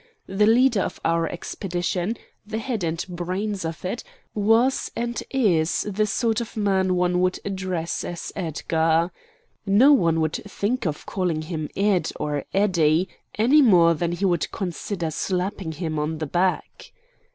The 0.25 0.47
leader 0.47 0.81
of 0.81 0.99
our 1.05 1.27
expedition, 1.29 2.17
the 2.43 2.57
head 2.57 2.83
and 2.83 3.05
brains 3.07 3.63
of 3.63 3.85
it, 3.85 4.03
was 4.33 4.89
and 4.95 5.21
is 5.29 5.83
the 5.83 6.07
sort 6.07 6.41
of 6.41 6.57
man 6.57 6.95
one 6.95 7.19
would 7.21 7.39
address 7.45 8.03
as 8.03 8.31
Edgar. 8.35 9.11
No 9.67 9.93
one 9.93 10.19
would 10.19 10.37
think 10.47 10.87
of 10.87 11.05
calling 11.05 11.43
him 11.43 11.69
"Ed," 11.77 12.11
or 12.15 12.45
"Eddie," 12.51 13.09
any 13.37 13.61
more 13.61 13.93
than 13.93 14.13
he 14.13 14.25
would 14.25 14.49
consider 14.51 15.11
slapping 15.11 15.73
him 15.73 15.99
on 15.99 16.17
the 16.17 16.25
back. 16.25 16.91